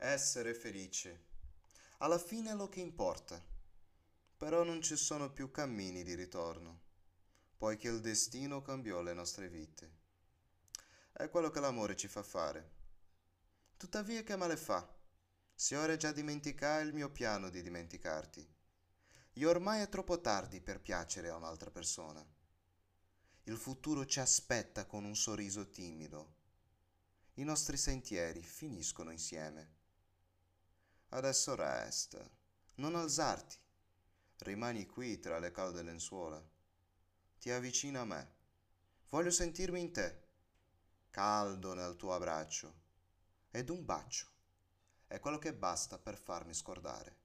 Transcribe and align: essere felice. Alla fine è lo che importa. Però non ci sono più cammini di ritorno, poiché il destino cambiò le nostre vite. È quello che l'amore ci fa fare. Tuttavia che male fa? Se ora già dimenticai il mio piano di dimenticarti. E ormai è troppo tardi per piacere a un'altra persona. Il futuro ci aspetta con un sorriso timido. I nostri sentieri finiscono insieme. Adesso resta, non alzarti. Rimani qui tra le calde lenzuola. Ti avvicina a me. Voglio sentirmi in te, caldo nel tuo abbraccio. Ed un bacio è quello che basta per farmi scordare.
essere 0.00 0.54
felice. 0.54 1.26
Alla 1.98 2.18
fine 2.18 2.50
è 2.50 2.54
lo 2.54 2.68
che 2.68 2.78
importa. 2.78 3.44
Però 4.36 4.62
non 4.62 4.80
ci 4.80 4.94
sono 4.94 5.32
più 5.32 5.50
cammini 5.50 6.04
di 6.04 6.14
ritorno, 6.14 6.82
poiché 7.56 7.88
il 7.88 8.00
destino 8.00 8.62
cambiò 8.62 9.02
le 9.02 9.12
nostre 9.12 9.48
vite. 9.48 9.96
È 11.12 11.28
quello 11.28 11.50
che 11.50 11.58
l'amore 11.58 11.96
ci 11.96 12.06
fa 12.06 12.22
fare. 12.22 12.76
Tuttavia 13.76 14.22
che 14.22 14.36
male 14.36 14.56
fa? 14.56 14.88
Se 15.52 15.74
ora 15.74 15.96
già 15.96 16.12
dimenticai 16.12 16.86
il 16.86 16.94
mio 16.94 17.10
piano 17.10 17.50
di 17.50 17.60
dimenticarti. 17.60 18.48
E 19.32 19.46
ormai 19.46 19.82
è 19.82 19.88
troppo 19.88 20.20
tardi 20.20 20.60
per 20.60 20.80
piacere 20.80 21.28
a 21.30 21.36
un'altra 21.36 21.72
persona. 21.72 22.24
Il 23.44 23.56
futuro 23.56 24.06
ci 24.06 24.20
aspetta 24.20 24.86
con 24.86 25.04
un 25.04 25.16
sorriso 25.16 25.68
timido. 25.68 26.36
I 27.34 27.42
nostri 27.42 27.76
sentieri 27.76 28.42
finiscono 28.42 29.10
insieme. 29.10 29.77
Adesso 31.10 31.54
resta, 31.54 32.18
non 32.76 32.94
alzarti. 32.94 33.56
Rimani 34.40 34.86
qui 34.86 35.18
tra 35.18 35.38
le 35.38 35.50
calde 35.50 35.82
lenzuola. 35.82 36.42
Ti 37.38 37.50
avvicina 37.50 38.00
a 38.00 38.04
me. 38.04 38.32
Voglio 39.08 39.30
sentirmi 39.30 39.80
in 39.80 39.92
te, 39.92 40.26
caldo 41.10 41.72
nel 41.72 41.96
tuo 41.96 42.12
abbraccio. 42.12 42.74
Ed 43.50 43.70
un 43.70 43.84
bacio 43.84 44.26
è 45.06 45.18
quello 45.18 45.38
che 45.38 45.54
basta 45.54 45.98
per 45.98 46.18
farmi 46.18 46.52
scordare. 46.52 47.16